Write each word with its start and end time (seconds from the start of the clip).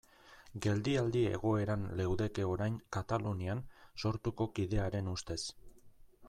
Geldialdi 0.65 1.19
egoeran 1.33 1.83
leudeke 1.99 2.47
orain 2.53 2.79
Katalunian 2.97 3.63
Sortuko 4.05 4.49
kidearen 4.61 5.13
ustez. 5.15 5.41